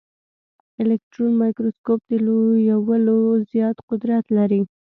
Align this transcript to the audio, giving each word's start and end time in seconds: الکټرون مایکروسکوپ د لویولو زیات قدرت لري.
الکټرون 0.81 1.31
مایکروسکوپ 1.41 1.99
د 2.09 2.11
لویولو 2.25 3.17
زیات 3.51 3.77
قدرت 3.89 4.25
لري. 4.37 4.61